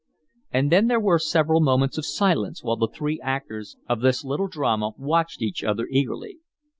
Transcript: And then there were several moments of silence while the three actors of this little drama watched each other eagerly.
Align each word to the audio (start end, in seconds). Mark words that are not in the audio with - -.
And 0.49 0.71
then 0.71 0.87
there 0.87 0.99
were 0.99 1.19
several 1.19 1.61
moments 1.61 1.95
of 1.95 2.07
silence 2.07 2.63
while 2.63 2.75
the 2.75 2.87
three 2.87 3.19
actors 3.21 3.77
of 3.87 4.01
this 4.01 4.23
little 4.25 4.47
drama 4.47 4.93
watched 4.97 5.43
each 5.43 5.63
other 5.63 5.85
eagerly. 5.91 6.39